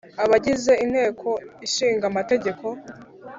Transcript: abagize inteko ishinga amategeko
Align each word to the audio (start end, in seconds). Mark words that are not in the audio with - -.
abagize 0.23 0.71
inteko 0.85 1.29
ishinga 1.65 2.03
amategeko 2.11 2.65